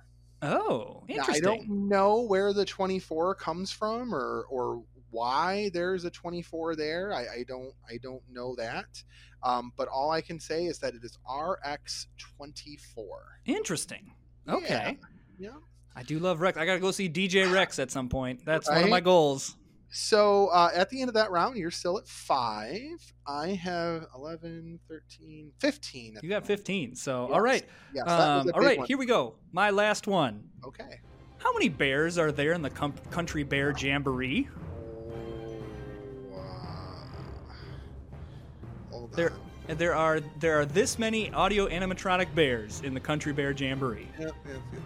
[0.43, 6.11] Oh, Now, I don't know where the 24 comes from or or why there's a
[6.11, 7.15] 24 there.
[7.15, 9.03] I, I don't I don't know that.
[9.43, 13.41] Um, but all I can say is that it is RX 24.
[13.47, 14.13] Interesting.
[14.47, 14.55] Yeah.
[14.55, 14.99] Okay.
[15.39, 15.51] Yeah.
[15.99, 16.59] I do love Rex.
[16.59, 18.45] I gotta go see DJ Rex at some point.
[18.45, 19.57] That's one of my goals.
[19.89, 22.81] So uh, at the end of that round, you're still at five.
[23.27, 26.17] I have 11, 13, 15.
[26.19, 26.97] at You got 15.
[26.97, 27.33] So, Yes.
[27.35, 27.65] all right.
[27.95, 28.87] Yes, Um, all right, one.
[28.87, 29.37] here we go.
[29.53, 30.45] My last one.
[30.67, 31.01] Okay.
[31.39, 34.49] How many bears are there in the com- Country Bear Jamboree?
[38.93, 39.33] Oh, uh, There,
[39.69, 44.09] there are there are this many audio animatronic bears in the Country Bear Jamboree.
[44.19, 44.83] Yep, yep, yep.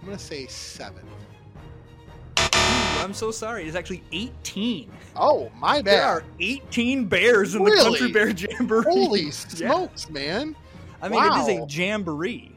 [0.00, 1.02] I'm gonna say seven.
[2.36, 3.64] I'm so sorry.
[3.66, 4.90] It's actually 18.
[5.16, 5.84] Oh, my bad.
[5.86, 8.84] There are 18 bears in the Country Bear Jamboree.
[8.84, 10.54] Holy smokes, man!
[11.02, 12.52] I mean, it is a jamboree.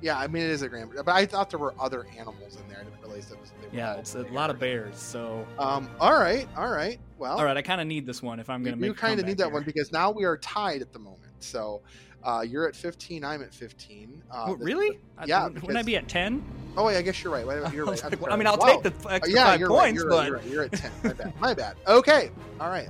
[0.00, 2.68] Yeah, I mean it is a grand, but I thought there were other animals in
[2.68, 2.80] there.
[2.80, 3.52] I didn't realize that was.
[3.60, 4.32] They were Yeah, it's a there.
[4.32, 4.98] lot of bears.
[4.98, 5.88] So, Um.
[5.98, 6.46] All right.
[6.56, 6.98] All right.
[7.18, 7.36] Well.
[7.38, 8.90] all right, I kind of need this one if I'm going to make.
[8.90, 11.20] a kind of need that one because now we are tied at the moment.
[11.38, 11.80] So,
[12.24, 13.24] uh, you're at 15.
[13.24, 14.22] I'm at 15.
[14.30, 14.98] Uh, Oh, this- really?
[15.18, 16.42] I- yeah, Wouldn't I be at 10?
[16.76, 17.44] Oh, wait, I guess you're right.
[17.46, 17.74] You're I, right.
[17.86, 18.32] was I'm sorry.
[18.32, 18.80] I mean, I'll Wow.
[18.80, 19.94] take the Uh, extra yeah, five you're points, right.
[19.94, 20.44] You're but right.
[20.44, 20.90] You're, you're at 10.
[21.04, 21.32] My bad.
[21.40, 21.76] My bad.
[21.86, 22.30] Okay.
[22.60, 22.88] All right.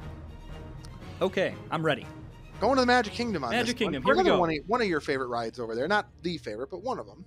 [1.21, 2.07] okay, I'm ready.
[2.61, 3.93] Going to the Magic Kingdom on Magic this one.
[3.93, 4.41] Kingdom, For here we another go.
[4.41, 5.87] One of, one of your favorite rides over there.
[5.89, 7.25] Not the favorite, but one of them.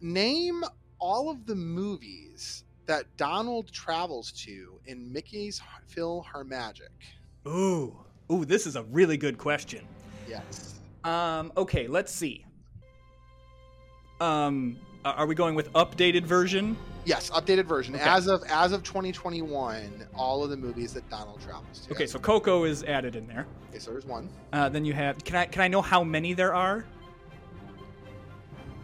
[0.00, 0.64] Name
[0.98, 5.60] all of the movies that Donald travels to in Mickey's
[5.94, 6.88] PhilharMagic.
[7.46, 7.96] Ooh,
[8.32, 9.86] ooh, this is a really good question.
[10.28, 10.73] Yes.
[11.04, 12.44] Um, okay, let's see.
[14.20, 16.76] Um, are we going with updated version?
[17.04, 17.94] Yes, updated version.
[17.94, 18.04] Okay.
[18.04, 21.92] As of as of 2021, all of the movies that Donald travels to.
[21.92, 23.46] Okay, so Coco is added in there.
[23.68, 24.30] okay, so there's one.
[24.54, 25.22] Uh, then you have.
[25.24, 26.86] Can I can I know how many there are?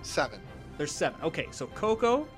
[0.03, 0.41] Seven.
[0.77, 1.21] There's seven.
[1.23, 2.29] Okay, so Coco,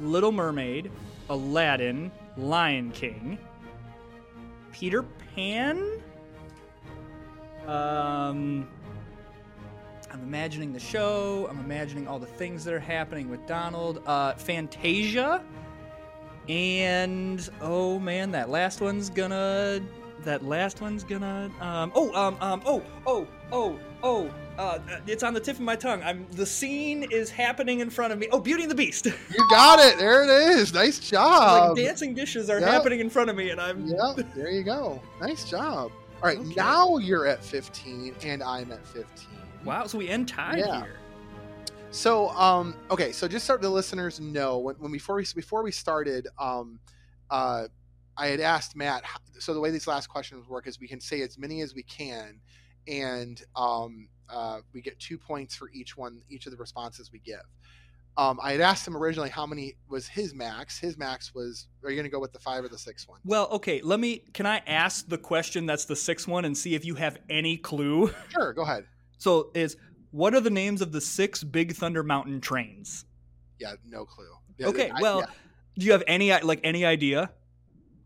[0.00, 0.90] Little Mermaid,
[1.30, 3.38] Aladdin, Lion King,
[4.72, 5.02] Peter
[5.34, 6.00] Pan.
[7.66, 8.68] Um,
[10.12, 11.46] I'm imagining the show.
[11.50, 14.02] I'm imagining all the things that are happening with Donald.
[14.06, 15.42] Uh, Fantasia,
[16.48, 19.80] and oh man, that last one's gonna.
[20.24, 21.50] That last one's gonna.
[21.60, 24.30] Um, oh, um, um, oh, oh, oh, oh.
[24.58, 26.02] Uh, it's on the tip of my tongue.
[26.02, 26.26] I'm.
[26.32, 28.28] The scene is happening in front of me.
[28.30, 29.06] Oh, Beauty and the Beast.
[29.30, 29.98] You got it.
[29.98, 30.74] There it is.
[30.74, 31.68] Nice job.
[31.76, 32.68] like dancing dishes are Yep.
[32.68, 33.86] happening in front of me, and I'm.
[33.86, 35.00] yeah, there you go.
[35.20, 35.90] Nice job.
[36.22, 36.52] All right, Okay.
[36.54, 39.06] now you're at 15 and I'm at 15.
[39.64, 39.86] Wow.
[39.86, 40.82] So we end tied Yeah.
[40.82, 40.96] here.
[41.92, 45.72] So, um, okay, so just so the listeners know, when, when before we before we
[45.72, 46.78] started, um,
[47.30, 47.66] uh,
[48.16, 49.02] I had asked Matt.
[49.38, 51.82] So the way these last questions work is we can say as many as we
[51.82, 52.38] can,
[52.86, 57.18] and um, uh, we get two points for each one, each of the responses we
[57.18, 57.42] give.
[58.16, 60.78] Um, I had asked him originally how many was his max.
[60.78, 61.66] His max was.
[61.82, 63.18] Are you going to go with the five or the six one?
[63.24, 63.80] Well, okay.
[63.82, 64.22] Let me.
[64.32, 67.56] Can I ask the question that's the sixth one and see if you have any
[67.56, 68.12] clue?
[68.28, 68.84] Sure, go ahead.
[69.20, 69.76] So is
[70.12, 73.04] what are the names of the six Big Thunder Mountain trains?
[73.58, 74.24] Yeah, no clue.
[74.56, 74.90] Yeah, Okay.
[74.90, 75.26] I- Well, yeah,
[75.78, 77.30] do you have any like any idea?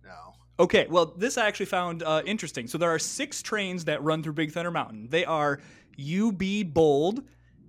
[0.02, 0.34] no.
[0.58, 2.66] Okay, well, this I actually found uh, interesting.
[2.66, 5.06] So there are six trains that run through Big Thunder Mountain.
[5.08, 5.60] They are
[5.96, 7.22] You Be Bold,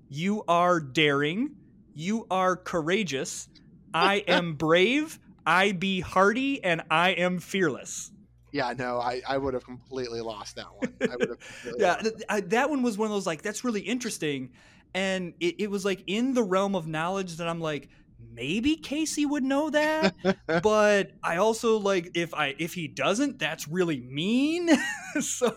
[0.10, 1.52] You Are Daring,
[1.94, 3.48] You Are Courageous,
[3.94, 8.12] I Am Brave, I Be Hardy, and I Am Fearless.
[8.56, 9.00] Yeah, no.
[9.02, 10.94] I, I would have completely lost that one.
[11.02, 11.74] I would have.
[11.78, 14.52] Yeah, th- I, that one was one of those like, that's really interesting.
[14.94, 17.90] And it, it was like in the realm of knowledge that I'm like,
[18.34, 20.16] maybe Casey would know that.
[20.64, 24.70] but I also like if I if he doesn't, that's really mean.
[25.20, 25.54] so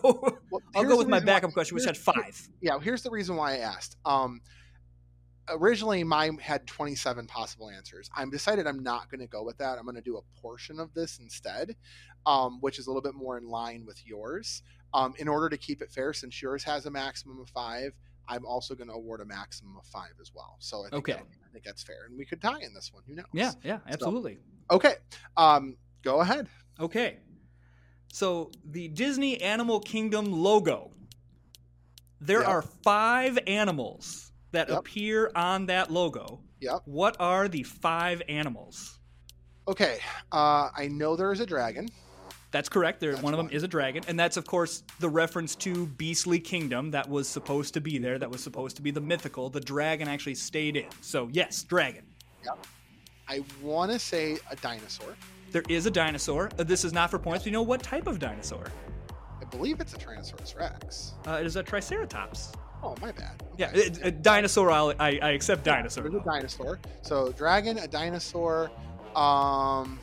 [0.50, 2.48] Well, I'll go with my reason why- backup question, which had five.
[2.60, 3.96] Yeah, here's the reason why I asked.
[4.04, 4.40] Um,
[5.50, 8.08] originally, mine had 27 possible answers.
[8.16, 9.78] I'm decided I'm not going to go with that.
[9.78, 11.76] I'm going to do a portion of this instead,
[12.26, 14.62] um, which is a little bit more in line with yours.
[14.94, 17.92] Um, in order to keep it fair, since yours has a maximum of five,
[18.28, 20.56] I'm also going to award a maximum of five as well.
[20.60, 21.20] So I think Okay.
[21.20, 23.02] I think that's fair, and we could tie in this one.
[23.06, 23.24] Who knows?
[23.32, 24.38] Yeah, yeah, absolutely.
[24.70, 24.94] Okay.
[25.36, 26.46] Um, go ahead.
[26.78, 27.18] Okay.
[28.12, 30.92] So the Disney Animal Kingdom logo.
[32.20, 32.48] There Yep.
[32.48, 34.78] are five animals that Yep.
[34.78, 36.40] appear on that logo.
[36.60, 36.82] Yep.
[36.86, 38.98] What are the five animals?
[39.66, 39.98] Okay.
[40.32, 41.88] Uh, I know there is a dragon.
[42.50, 43.00] That's correct.
[43.00, 45.86] There, That's one of them is a dragon, and that's of course the reference to
[45.86, 48.18] Beastly Kingdom that was supposed to be there.
[48.18, 49.50] That was supposed to be the mythical.
[49.50, 50.86] The dragon actually stayed in.
[51.02, 52.04] So yes, dragon.
[52.46, 52.66] Yep.
[53.28, 55.14] I want to say a dinosaur.
[55.52, 56.50] There is a dinosaur.
[56.58, 57.44] Uh, this is not for points.
[57.44, 58.64] We know what type of dinosaur.
[59.40, 61.12] I believe it's a Tyrannosaurus Rex.
[61.26, 62.52] Uh, it is a Triceratops.
[62.82, 63.42] Oh, my bad.
[63.56, 63.90] Yeah, Okay.
[64.02, 64.70] a, dinosaur.
[64.70, 66.04] I'll, I, I accept dinosaur.
[66.04, 66.78] There's a dinosaur.
[67.02, 68.70] So dragon, a dinosaur.
[69.16, 69.98] Um,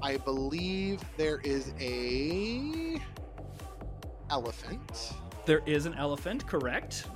[0.00, 3.00] I believe there is a
[4.30, 5.14] elephant.
[5.46, 7.06] There is an elephant, correct?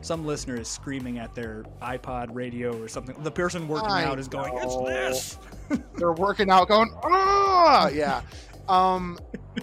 [0.00, 3.22] Some listener is screaming at their iPod radio or something.
[3.22, 5.38] The person working I out is going, "It's this."
[5.96, 8.22] They're working out, going ah, yeah.
[8.68, 9.18] Um,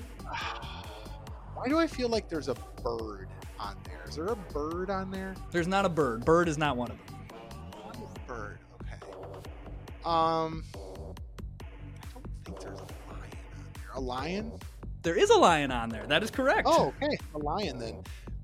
[1.56, 3.28] why do I feel like there's a bird
[3.60, 4.04] on there?
[4.08, 5.36] Is there a bird on there?
[5.52, 6.26] There's not a bird.
[6.26, 7.16] Bird is not one of them.
[8.28, 8.60] Bird.
[8.84, 8.96] Okay.
[10.06, 13.92] Um, I don't think there's a lion on there.
[13.96, 14.52] A lion?
[15.04, 16.06] There is a lion on there.
[16.08, 16.68] That is correct.
[16.70, 18.04] Oh, okay, a lion then.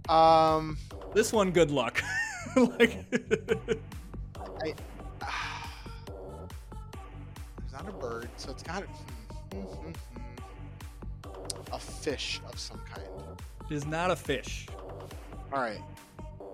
[0.10, 0.78] Um,
[1.14, 2.02] This one, good luck.
[2.56, 3.36] like, there's
[7.72, 11.74] not a bird, so it's got hmm, hmm, hmm.
[11.74, 13.08] a fish of some kind.
[13.70, 14.68] it is not a fish.
[15.54, 15.82] All right.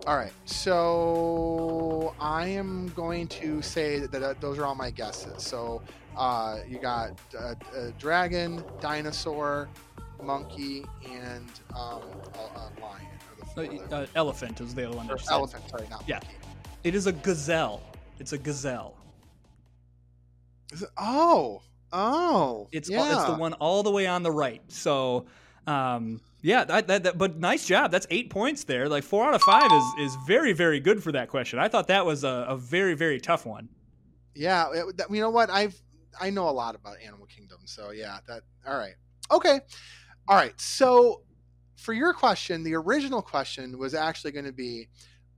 [0.07, 0.33] All right.
[0.45, 5.41] So I am going to say that, that those are all my guesses.
[5.41, 5.81] So
[6.17, 9.69] uh, you got a, a dragon, dinosaur,
[10.21, 12.01] monkey, and um,
[12.35, 13.07] a, a lion.
[13.55, 15.09] Or the Uh, uh, elephant is the other one.
[15.09, 15.63] Or elephant.
[15.69, 16.15] Sorry, not Yeah.
[16.15, 16.35] monkey.
[16.83, 17.81] It is a gazelle.
[18.19, 18.95] It's a gazelle.
[20.73, 21.61] Is it- oh.
[21.93, 22.67] Oh.
[22.73, 23.15] It's yeah.
[23.15, 24.61] it's the one all the way on the right.
[24.67, 25.25] So,
[25.67, 27.91] um, yeah, that, that, that, but nice job.
[27.91, 28.87] That's eight points there.
[28.87, 31.59] Like four out of five is is very very good for that question.
[31.59, 33.69] I thought that was a, a very very tough one.
[34.35, 35.49] Yeah, it, you know what?
[35.49, 35.79] I've
[36.19, 38.19] I know a lot about Animal Kingdom, so yeah.
[38.27, 38.95] That all right.
[39.31, 39.59] Okay,
[40.27, 40.59] all right.
[40.59, 41.23] So
[41.75, 44.87] for your question, the original question was actually going to be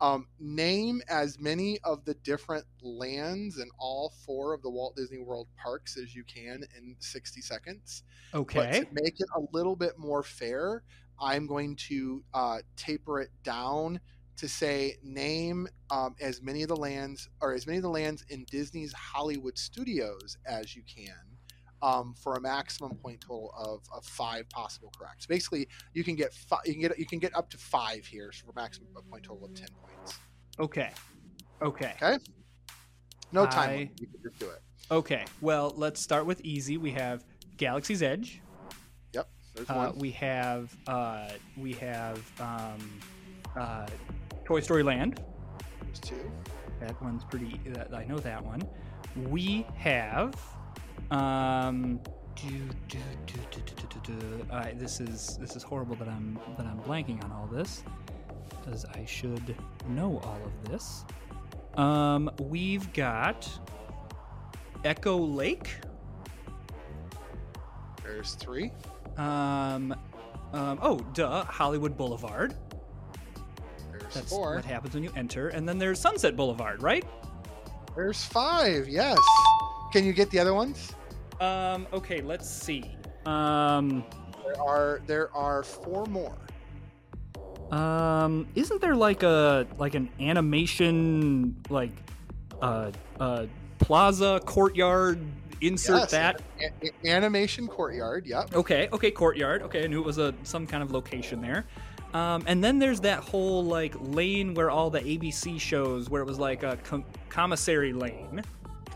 [0.02, 5.20] um, name as many of the different lands in all four of the Walt Disney
[5.20, 8.04] World parks as you can in 60 seconds.
[8.54, 8.82] But Okay.
[8.82, 10.84] to make it a little bit more fair,
[11.20, 14.02] I'm going to uh, taper it down
[14.38, 18.24] to say name um, as many of the lands or as many of the lands
[18.30, 21.31] in Disney's Hollywood Studios as you can.
[21.84, 25.26] Um, for a maximum point total of, of five possible corrects.
[25.26, 28.32] Basically, you can get fi- you can get you can get up to five here
[28.32, 30.20] so for maximum point total of ten points.
[30.60, 30.92] Okay.
[31.62, 31.94] Okay.
[32.02, 32.18] Okay.
[33.32, 33.70] No time.
[33.70, 33.90] I- limit.
[34.00, 34.62] You can just do it.
[34.92, 35.26] Okay.
[35.42, 36.78] Well, let's start with easy.
[36.78, 37.24] We have
[37.58, 38.42] Galaxy's Edge.
[39.14, 39.98] Yep, there's Uh, one.
[39.98, 43.00] we have uh, we have um,
[43.56, 43.88] uh,
[44.46, 45.20] Toy Story Land.
[45.84, 46.32] There's two.
[46.80, 47.60] That one's pretty.
[47.68, 48.62] That, I know that one.
[49.16, 50.36] We have.
[51.12, 52.00] Um,
[52.36, 57.48] do, do, do, this is this is horrible that I'm that I'm blanking on all
[57.48, 57.84] this,
[58.50, 59.56] because I should
[59.90, 61.06] know all of this.
[61.76, 63.50] Um, we've got
[64.84, 65.70] Echo Lake.
[68.04, 68.72] There's three.
[69.18, 69.96] Um,
[70.54, 72.56] um, oh, duh, Hollywood Boulevard.
[73.92, 74.56] There's That's four.
[74.56, 75.50] what happens when you enter.
[75.50, 77.06] And then there's Sunset Boulevard, right?
[77.96, 79.18] There's five, yes.
[79.92, 80.94] Can you get the other ones?
[81.40, 82.96] Um, okay, let's see.
[83.26, 84.04] Um,
[84.46, 86.38] There are there are four more.
[87.72, 91.92] um, isn't there like a like an animation like
[92.62, 93.46] uh uh
[93.80, 95.20] plaza courtyard
[95.62, 96.42] insert Yes, that?
[96.62, 98.26] a- animation courtyard.
[98.26, 98.56] Yep.
[98.56, 99.62] Okay, okay, courtyard.
[99.64, 101.66] Okay, I knew it was a some kind of location there.
[102.14, 106.26] Um, and then there's that whole like lane where all the ABC shows, where it
[106.26, 108.42] was like a com- commissary lane.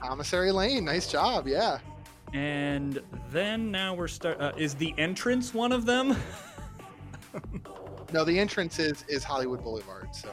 [0.09, 0.85] Commissary Lane.
[0.85, 1.47] Nice job.
[1.47, 1.79] Yeah.
[2.33, 4.39] And then now we're start.
[4.41, 6.15] Uh, is the entrance one of them?
[8.13, 10.09] No, the entrance is is Hollywood Boulevard.
[10.13, 10.31] So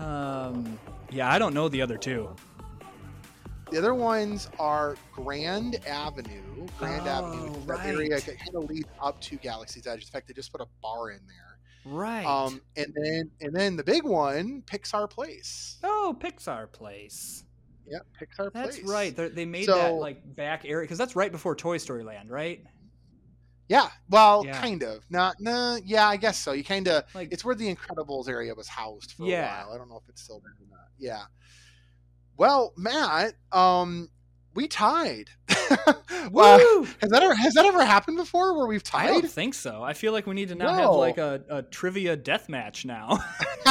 [0.00, 0.78] um,
[1.10, 2.34] yeah, I don't know the other two.
[3.70, 6.66] the other ones are Grand Avenue.
[6.78, 7.52] Grand Oh, Avenue.
[7.66, 7.86] That right.
[7.86, 10.02] area that kind of leads up to Galaxy's Edge.
[10.02, 11.58] In fact, they just put a bar in there.
[11.84, 12.24] Right.
[12.24, 15.78] Um, and then and then the big one, Pixar Place.
[15.82, 17.44] oh, Pixar Place.
[17.90, 18.88] Yep, Pixar That's Place.
[18.88, 19.16] right.
[19.16, 22.30] They're, they made So- that like back area because that's right before Toy Story Land,
[22.30, 22.64] right?
[23.68, 24.58] Yeah, well, Yeah.
[24.60, 25.04] kind of.
[25.10, 26.52] Not, nah, yeah, I guess so.
[26.52, 29.62] You kind of, Like it's where the Incredibles area was housed for Yeah.
[29.62, 29.74] a while.
[29.74, 30.86] I don't know if it's still there or not.
[30.98, 31.24] Yeah.
[32.38, 34.08] Well, Matt, um,
[34.54, 35.28] we tied.
[36.30, 36.58] Wow.
[37.00, 39.08] Has that ever has that ever happened before where we've tied?
[39.08, 39.82] I don't think so.
[39.82, 43.24] I feel like we need to now have like a, a trivia death match now.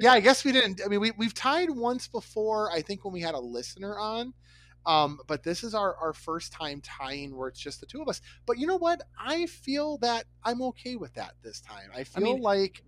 [0.00, 0.80] yeah, I guess we didn't.
[0.84, 2.72] I mean, we we've tied once before.
[2.72, 4.34] I think when we had a listener on.
[4.86, 8.08] Um, but this is our, our first time tying where it's just the two of
[8.08, 8.22] us.
[8.46, 9.02] But you know what?
[9.18, 11.90] I feel that I'm okay with that this time.
[11.94, 12.82] I feel mean- like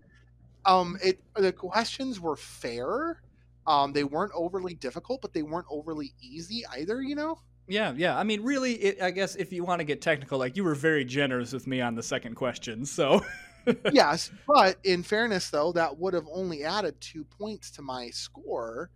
[0.65, 3.21] um, it the questions were fair.
[3.67, 7.01] Um, they weren't overly difficult, but they weren't overly easy either.
[7.01, 7.39] You know?
[7.67, 8.17] Yeah, yeah.
[8.17, 10.75] I mean, really, it, I guess if you want to get technical, like you were
[10.75, 12.85] very generous with me on the second question.
[12.85, 13.23] So
[13.91, 18.89] yes, but in fairness, though, that would have only added two points to my score.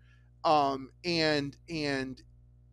[0.44, 2.22] Um, and and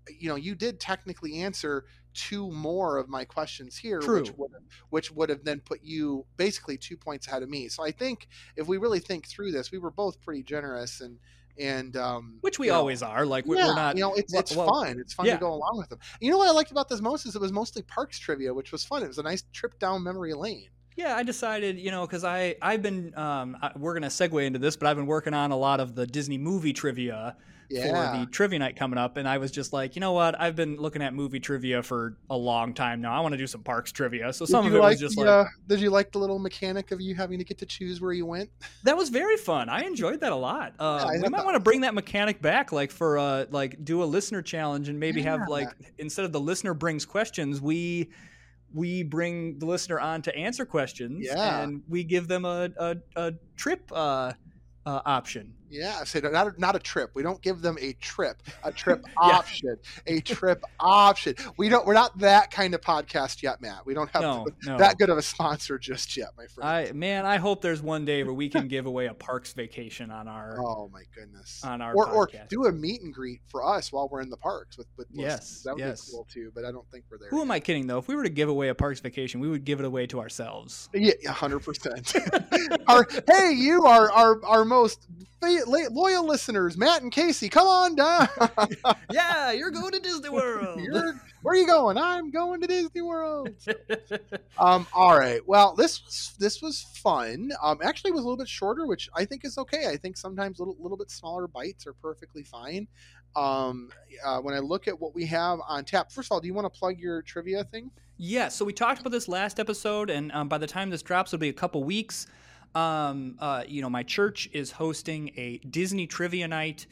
[0.09, 4.63] you know, you did technically answer two more of my questions here, which would have,
[4.91, 7.69] which would have then put you basically two points ahead of me.
[7.69, 11.19] So I think if we really think through this, we were both pretty generous and
[11.59, 13.25] and um, which we you know, always are.
[13.27, 13.97] Like we- yeah, we're not.
[13.97, 14.99] you know, it's it's well, fun.
[14.99, 15.35] It's fun yeah.
[15.35, 15.99] to go along with them.
[16.21, 18.73] You know what I liked about this most is it was mostly parks trivia, which
[18.73, 19.03] was fun.
[19.03, 20.71] It was a nice trip down memory lane.
[20.97, 24.59] Yeah, I decided, you know, because I I've been um, I, we're gonna segue into
[24.59, 27.37] this, but I've been working on a lot of the Disney movie trivia
[27.71, 28.13] Yeah.
[28.13, 30.39] for the trivia night coming up, and I was just like, you know what?
[30.39, 33.15] I've been looking at movie trivia for a long time now.
[33.15, 34.31] I want to do some parks trivia.
[34.35, 36.19] So Did some of it like was just the, like uh, did you like the
[36.19, 38.51] little mechanic of you having to get to choose where you went?
[38.85, 39.71] that was very fun.
[39.71, 40.75] I enjoyed that a lot.
[40.79, 44.03] Uh, I we might want to bring that mechanic back, like for uh, like do
[44.03, 48.11] a listener challenge and maybe have like instead of the listener brings questions, we
[48.75, 51.61] we bring the listener on to answer questions Yeah.
[51.63, 54.33] and we give them a a, a trip uh,
[54.87, 55.55] uh, option.
[55.73, 57.11] Yeah, I so not a, not a trip.
[57.15, 61.35] We don't give them a trip, a trip option, a trip option.
[61.57, 61.87] We don't.
[61.87, 63.87] We're not that kind of podcast yet, Matt.
[63.87, 64.79] We don't have No, no.
[64.79, 66.69] that good of a sponsor just yet, my friend.
[66.69, 70.11] I man, I hope there's one day where we can give away a parks vacation
[70.11, 71.63] on our oh my goodness.
[71.65, 74.37] on our Or, or do a meet and greet for us while we're in the
[74.37, 75.63] parks with with Yes, listeners.
[75.65, 76.07] that would yes.
[76.07, 76.53] be cool too.
[76.55, 77.31] But I don't think we're there.
[77.31, 77.99] Who am I kidding though?
[77.99, 80.21] If we were to give away a parks vacation, we would give it away to
[80.21, 80.89] ourselves.
[80.93, 82.15] Yeah, hundred percent.
[82.89, 85.07] Our hey, you are our our most
[85.43, 87.49] loyal listeners, Matt and Casey.
[87.49, 88.29] Come on down.
[89.13, 90.81] yeah, you're going to Disney World.
[91.43, 91.99] Where are you going?
[91.99, 93.51] I'm going to Disney World.
[94.59, 95.41] Um, all right.
[95.47, 97.51] Well, this was this was fun.
[97.63, 99.89] Um, actually, it was a little bit shorter, which I think is okay.
[99.89, 102.87] I think sometimes little little bit smaller bites are perfectly fine.
[103.35, 103.91] Um,
[104.25, 106.55] uh, when I look at what we have on tap, first of all, do you
[106.55, 107.91] want to plug your trivia thing?
[108.19, 111.33] Yeah, so we talked about this last episode, and um, by the time this drops,
[111.33, 112.27] it'll be a couple weeks.
[112.75, 116.87] Um, uh, you know, my church is hosting a Disney trivia night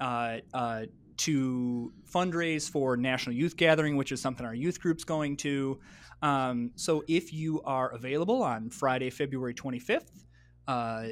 [0.00, 0.84] uh, uh,
[1.18, 5.80] to fundraise for National Youth Gathering, which is something our youth group's going to.
[6.22, 10.24] Um, so if you are available on Friday, February 25th,
[10.68, 11.08] uh,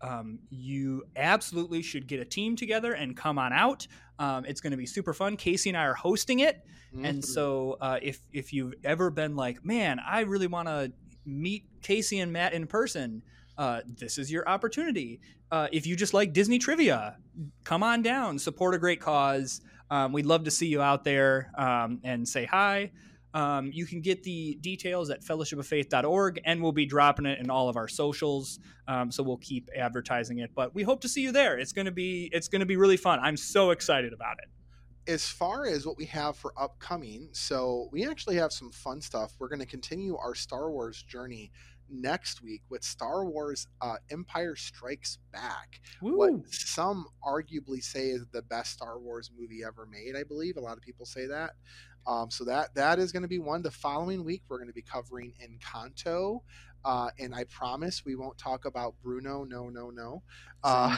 [0.00, 3.86] um, you absolutely should get a team together and come on out.
[4.18, 5.36] Um, it's going to be super fun.
[5.36, 6.64] Casey and I are hosting it.
[7.02, 7.24] And Mhm.
[7.24, 10.92] so, uh, if if you've ever been like, man, I really want to
[11.24, 13.22] meet Casey and Matt in person,
[13.58, 15.20] uh, this is your opportunity.
[15.50, 17.16] Uh, if you just like Disney trivia,
[17.64, 19.60] come on down, support a great cause.
[19.90, 22.92] Um, we'd love to see you out there um, and say hi.
[23.34, 27.68] Um, you can get the details at fellowshipoffaith.org, and we'll be dropping it in all
[27.68, 28.58] of our socials.
[28.88, 30.50] Um, so we'll keep advertising it.
[30.54, 31.58] But we hope to see you there.
[31.58, 33.20] It's gonna be it's gonna be really fun.
[33.20, 34.48] I'm so excited about it.
[35.12, 39.32] as far as what we have for upcoming, so we actually have some fun stuff.
[39.38, 41.50] We're going to continue our Star Wars journey
[41.92, 45.80] next week with Star Wars uh, Empire Strikes Back.
[46.00, 46.16] Woo!
[46.16, 50.16] What some arguably say is the best Star Wars movie ever made.
[50.16, 51.52] I believe a lot of people say that.
[52.06, 53.62] Um, so that that is going to be one.
[53.62, 56.40] The following week, we're going to be covering Encanto.
[56.84, 59.44] Uh, and I promise we won't talk about Bruno.
[59.44, 60.22] No, no, no.
[60.64, 60.96] Uh,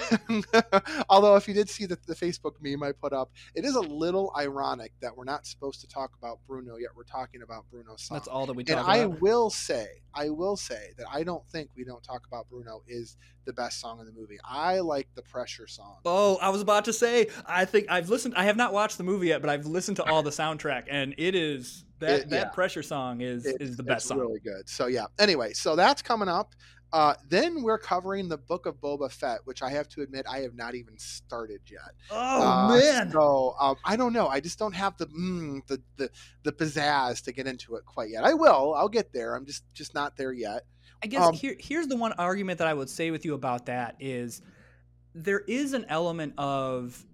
[1.08, 3.80] although, if you did see the, the Facebook meme I put up, it is a
[3.80, 6.90] little ironic that we're not supposed to talk about Bruno yet.
[6.96, 8.16] We're talking about Bruno's song.
[8.16, 11.46] That's all that we And talk I will say, I will say that I don't
[11.48, 13.16] think we don't talk about Bruno is
[13.46, 14.38] the best song in the movie.
[14.44, 15.98] I like the pressure song.
[16.04, 17.28] Oh, I was about to say.
[17.46, 18.34] I think I've listened.
[18.36, 21.14] I have not watched the movie yet, but I've listened to all the soundtrack, and
[21.18, 22.50] it is that It- that yeah.
[22.50, 24.18] pressure song is It- is the best song.
[24.18, 24.68] really good.
[24.68, 25.06] So yeah.
[25.18, 26.54] Anyway, so that's coming up.
[26.92, 30.38] Uh, then we're covering the Book of Boba Fett, which I have to admit I
[30.40, 31.92] have not even started yet.
[32.12, 33.10] oh Uh, man!
[33.10, 34.28] So um, I don't know.
[34.28, 36.08] I just don't have the, mm, the the
[36.44, 38.22] the pizzazz to get into it quite yet.
[38.22, 38.74] I will.
[38.74, 39.34] I'll get there.
[39.34, 40.66] I'm just just not there yet.
[41.02, 43.66] I guess um, here here's the one argument that I would say with you about
[43.66, 44.40] that is
[45.16, 47.04] there is an element of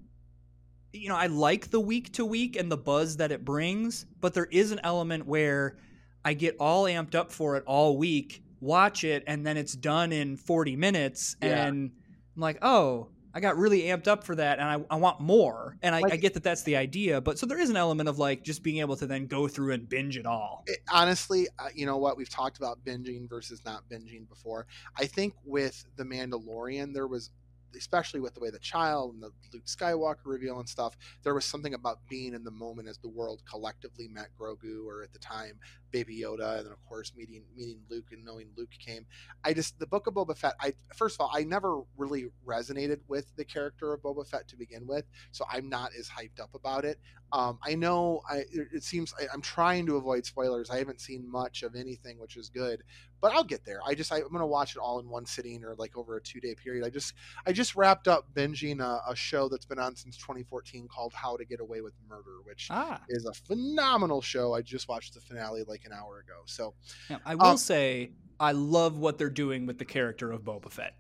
[0.93, 4.35] you know I like the week to week and the buzz that it brings, but
[4.35, 5.77] there is an element where
[6.25, 10.13] I get all amped up for it all week, watch it, and then it's done
[10.13, 11.67] in 40 minutes, Yeah.
[11.67, 11.93] and
[12.37, 13.09] I'm like, oh.
[13.33, 15.77] I got really amped up for that, and I, I want more.
[15.83, 18.09] And I, Like- I get that that's the idea, but so there is an element
[18.09, 20.65] of like just being able to then go through and binge it all.
[20.67, 22.17] it, honestly, uh, you know what?
[22.17, 24.67] We've talked about binging versus not binging before.
[24.99, 27.31] I think with The Mandalorian, there was,
[27.77, 31.45] especially with the way the child and the Luke Skywalker reveal and stuff, there was
[31.45, 35.19] something about being in the moment as the world collectively met Grogu, or at the
[35.19, 35.59] time,
[35.91, 39.07] Baby Yoda, and then of course meeting meeting Luke and knowing Luke came.
[39.45, 40.55] I just the Book of Boba Fett.
[40.61, 44.57] I first of all, I never really resonated with the character of Boba Fett to
[44.57, 46.99] begin with, so I'm not as hyped up about it.
[47.33, 50.71] Um, I know I it seems I, I'm trying to avoid spoilers.
[50.71, 52.83] I haven't seen much of anything, which is good,
[53.21, 53.81] but I'll get there.
[53.87, 56.21] I just I, I'm gonna watch it all in one sitting or like over a
[56.21, 56.85] two day period.
[56.85, 57.15] I just
[57.47, 61.37] I just wrapped up binging a, a show that's been on since 2014 called How
[61.37, 64.53] to Get Away with Murder, which Ah, is a phenomenal show.
[64.55, 66.43] I just watched the finale like an hour ago.
[66.47, 66.75] So
[67.09, 70.71] Now, I will Um, say I love what they're doing with the character of Boba
[70.71, 70.95] Fett.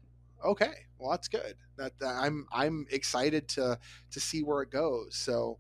[0.44, 1.54] okay, well that's good.
[1.76, 3.78] That, that I'm I'm excited to
[4.10, 5.16] to see where it goes.
[5.16, 5.58] So.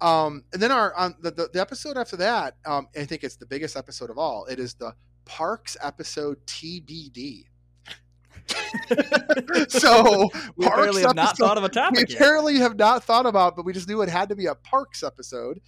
[0.00, 3.34] Um, and then our on the, the, the episode after that, um, I think it's
[3.34, 4.44] the biggest episode of all.
[4.46, 4.94] It is the
[5.24, 7.46] Parks episode TBD.
[9.68, 12.18] so we Parks apparently have not thought of a we topic yet.
[12.20, 15.02] apparently have not thought about, but we just knew it had to be a Parks
[15.02, 15.60] episode.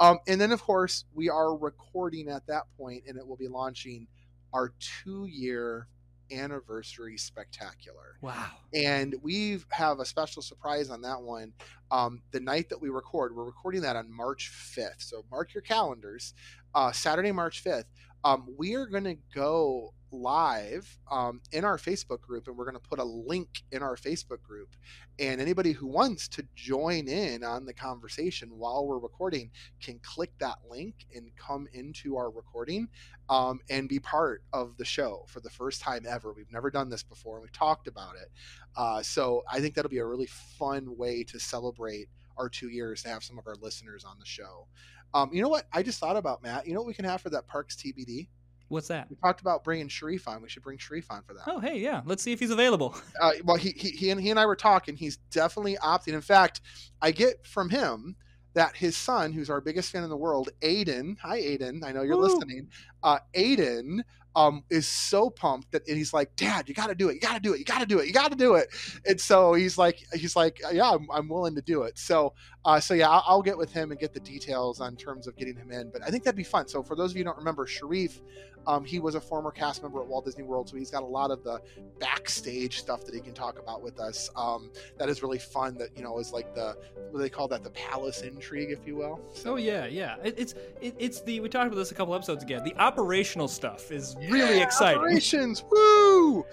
[0.00, 3.48] Um, and then, of course, we are recording at that point, and it will be
[3.48, 4.06] launching
[4.52, 4.72] our
[5.04, 5.88] two-year
[6.30, 8.50] anniversary spectacular Wow.
[8.74, 11.54] and we have a special surprise on that one
[11.90, 15.62] um, the night that we record we're recording that on march 5th so mark your
[15.62, 16.34] calendars
[16.74, 17.84] uh, saturday march 5th
[18.24, 22.74] um, we are going to go live um, in our facebook group and we're going
[22.74, 24.70] to put a link in our facebook group
[25.18, 29.50] and anybody who wants to join in on the conversation while we're recording
[29.82, 32.88] can click that link and come into our recording
[33.28, 36.32] um, and be part of the show for the first time ever.
[36.32, 38.30] We've never done this before, and we talked about it.
[38.76, 43.02] Uh, so I think that'll be a really fun way to celebrate our two years
[43.02, 44.66] to have some of our listeners on the show.
[45.14, 45.66] Um, you know what?
[45.72, 46.66] I just thought about Matt.
[46.66, 48.28] You know what we can have for that Parks TBD?
[48.68, 49.08] What's that?
[49.08, 50.42] We talked about bringing Sharif on.
[50.42, 51.44] We should bring Sharif on for that.
[51.46, 52.02] Oh, hey, yeah.
[52.04, 52.94] Let's see if he's available.
[53.20, 54.94] Uh, well, he, he he and he and I were talking.
[54.94, 56.12] He's definitely opting.
[56.12, 56.60] In fact,
[57.02, 58.14] I get from him
[58.54, 61.18] that his son, who's our biggest fan in the world, Aiden.
[61.18, 61.82] Hi, Aiden.
[61.82, 62.22] I know you're Woo.
[62.22, 62.68] listening.
[63.02, 64.02] Uh, Aiden
[64.36, 67.14] um, is so pumped that he's like, Dad, you got to do it.
[67.14, 67.58] You got to do it.
[67.58, 68.06] You got to do it.
[68.06, 68.68] You got to do it.
[69.06, 71.98] And so he's like, he's like, yeah, I'm, I'm willing to do it.
[71.98, 75.26] So, uh, so yeah, I'll, I'll get with him and get the details on terms
[75.26, 75.90] of getting him in.
[75.90, 76.68] But I think that'd be fun.
[76.68, 78.20] So for those of you who don't remember, Sharif,
[78.68, 81.06] um, he was a former cast member at Walt Disney World, so he's got a
[81.06, 81.60] lot of the
[81.98, 84.28] backstage stuff that he can talk about with us.
[84.36, 85.78] Um, that is really fun.
[85.78, 88.86] That you know is like the what do they call that the palace intrigue, if
[88.86, 89.20] you will.
[89.46, 90.16] Oh yeah, yeah.
[90.22, 92.60] It, it's it, it's the we talked about this a couple episodes ago.
[92.62, 95.00] The operational stuff is really Yeah, exciting.
[95.00, 96.44] Operations, woo!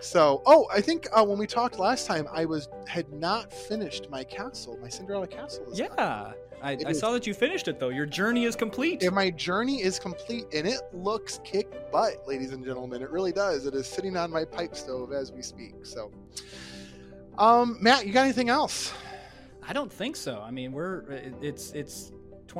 [0.00, 4.10] So, oh, I think uh, when we talked last time, I was had not finished
[4.10, 5.66] my castle, my Cinderella castle.
[5.72, 7.88] Yeah, I, I saw that you finished it though.
[7.90, 9.02] Your journey is complete.
[9.02, 13.02] And my journey is complete, and it looks kick butt, ladies and gentlemen.
[13.02, 13.66] It really does.
[13.66, 15.74] It is sitting on my pipe stove as we speak.
[15.84, 16.10] So,
[17.38, 18.92] um, Matt, you got anything else?
[19.66, 20.42] I don't think so.
[20.44, 21.02] I mean, we're
[21.40, 22.12] it's it's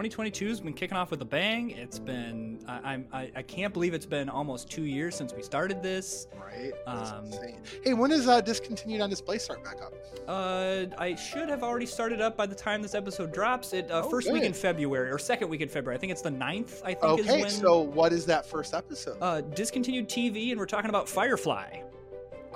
[0.03, 1.71] it's 2022's been kicking off with a bang.
[1.71, 5.43] It's been I, I'm I, I can't believe it's been almost two years since we
[5.43, 6.27] started this.
[6.41, 6.73] Right.
[6.87, 7.61] That's Um, insane.
[7.83, 9.93] Hey, when does uh, discontinued on display start back up?
[10.27, 13.73] Uh, I should have already started up by the time this episode drops.
[13.73, 14.53] It uh, Oh, first week in.
[14.53, 15.97] February or second week in February.
[15.97, 18.75] I think it's the 9th, I think is Okay, when so what is that first
[18.75, 19.17] episode?
[19.21, 21.81] uh discontinued TV and we're talking about Firefly.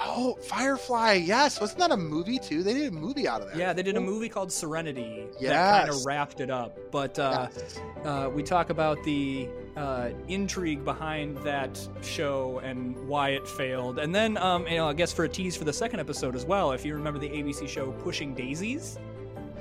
[0.01, 1.15] Oh, Firefly.
[1.15, 2.63] Yes, wasn't that a movie too?
[2.63, 3.57] They did a movie out of that.
[3.57, 6.79] Yeah, they did a movie called Serenity that kind of wrapped it up.
[6.91, 7.81] But uh, Yes.
[8.05, 13.99] uh, we talk about the uh, intrigue behind that show and why it failed.
[13.99, 16.45] And then, um, you know, I guess for a tease for the second episode as
[16.45, 18.99] well, if you remember the ABC show Pushing Daisies,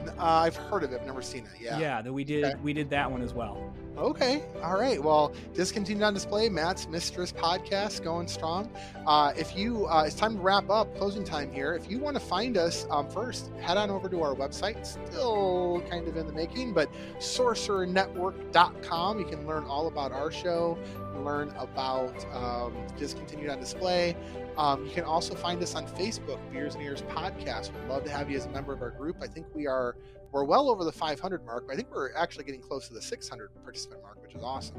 [0.10, 1.51] Uh, I've heard of it, I've never seen it.
[1.62, 1.78] Yeah.
[1.80, 2.01] Yeah.
[2.01, 2.55] that we did Okay.
[2.64, 3.74] we did that one as well.
[3.97, 4.43] Okay.
[4.62, 5.01] All right.
[5.03, 6.49] Well, discontinued on display.
[6.49, 8.70] Matt's Mistress podcast going strong.
[9.08, 10.95] Uh, if you, uh, it's time to wrap up.
[10.97, 11.74] Closing time here.
[11.74, 14.86] If you want to find us um, first, head on over to our website.
[14.86, 19.20] Still kind of in the making, but sorcerernetwork.com.
[19.20, 20.78] You can learn all about our show.
[21.24, 24.16] Learn about um, discontinued on display.
[24.58, 27.72] Um, you can also find us on Facebook, Beers and Ears Podcast.
[27.74, 29.18] We'd love to have you as a member of our group.
[29.22, 29.95] I think we are
[30.32, 31.70] we're well over the 500 mark.
[31.72, 34.76] I think we're actually getting close to the 600 participant mark, which is awesome.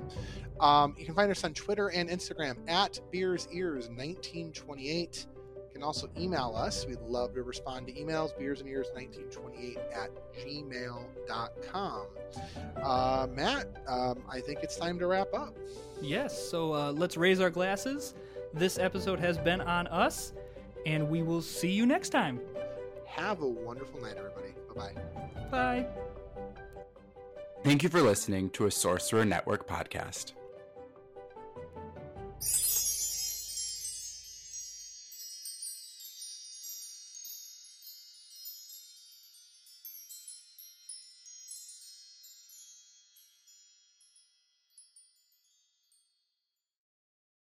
[0.61, 5.27] Um, you can find us on Twitter and Instagram at Beers Ears 1928.
[5.57, 6.87] You can also email us.
[6.87, 12.07] We'd love to respond to emails, beers and ears 1928 at gmail.com.
[12.83, 15.57] Uh, Matt, um, I think it's time to wrap up.
[16.01, 18.15] Yes, so uh, let's raise our glasses.
[18.55, 20.33] This episode has been on us,
[20.87, 22.41] and we will see you next time.
[23.07, 24.55] Have a wonderful night, everybody.
[24.75, 24.93] Bye
[25.51, 25.51] bye.
[25.51, 25.87] Bye.
[27.65, 30.33] Thank you for listening to a Sorcerer Network podcast.